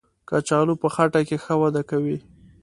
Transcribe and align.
کچالو 0.29 0.73
په 0.81 0.87
خټه 0.93 1.21
کې 1.27 1.37
ښه 1.43 1.53
وده 1.61 1.81
کوي 1.89 2.17